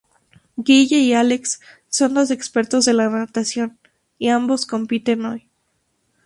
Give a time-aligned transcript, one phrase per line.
[0.57, 3.77] Guille y Álex son dos expertos de la natación
[4.17, 5.47] y ambos compiten hoy.